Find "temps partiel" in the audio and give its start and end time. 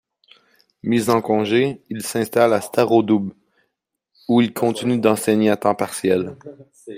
5.57-6.37